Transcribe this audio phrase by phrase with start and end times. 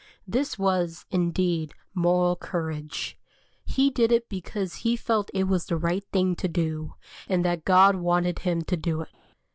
[0.25, 3.19] This was, indeed, moral courage;
[3.65, 6.95] he did it because he felt it was the right thing to do,
[7.29, 9.09] and that God wanted him to do it.